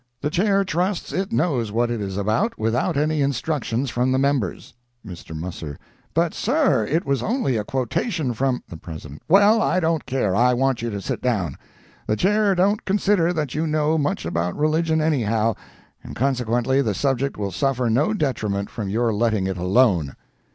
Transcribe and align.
The 0.21 0.31
Chair 0.31 0.63
trusts 0.63 1.13
it 1.13 1.31
knows 1.31 1.71
what 1.71 1.91
it 1.91 2.01
is 2.01 2.17
about, 2.17 2.57
without 2.57 2.97
any 2.97 3.21
instructions 3.21 3.91
from 3.91 4.11
the 4.11 4.17
members." 4.17 4.73
Mr. 5.05 5.35
Musser—"But, 5.35 6.33
sir, 6.33 6.87
it 6.87 7.05
was 7.05 7.21
only 7.21 7.55
a 7.55 7.63
quotation 7.63 8.33
from—" 8.33 8.63
The 8.67 8.77
President—"Well, 8.77 9.61
I 9.61 9.79
don't 9.79 10.07
care, 10.07 10.35
I 10.35 10.55
want 10.55 10.81
you 10.81 10.89
to 10.89 11.01
sit 11.01 11.21
down. 11.21 11.55
The 12.07 12.15
Chair 12.15 12.55
don't 12.55 12.83
consider 12.83 13.31
that 13.33 13.53
you 13.53 13.67
know 13.67 13.95
much 13.99 14.25
about 14.25 14.57
religion 14.57 15.01
anyhow, 15.01 15.53
and 16.03 16.15
consequently 16.15 16.81
the 16.81 16.95
subject 16.95 17.37
will 17.37 17.51
suffer 17.51 17.87
no 17.87 18.11
detriment 18.15 18.71
from 18.71 18.89
your 18.89 19.13
letting 19.13 19.45
it 19.45 19.57
alone. 19.57 20.15